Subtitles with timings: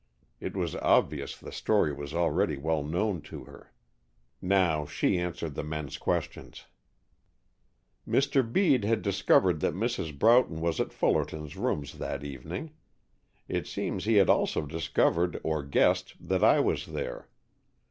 [0.39, 3.71] It was obvious the story was already well known to her.
[4.41, 6.65] Now she answered the men's questions.
[8.07, 8.41] "Mr.
[8.51, 10.17] Bede had discovered that Mrs.
[10.17, 12.71] Broughton was at Fullerton's rooms that evening.
[13.47, 17.29] It seems he had also discovered or guessed that I was there.